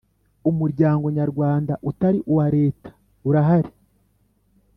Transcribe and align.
Umuryango 0.49 1.05
nyarwanda 1.17 1.73
utari 1.89 2.19
uwa 2.31 2.45
Leta 2.57 2.89
urahari. 3.27 3.71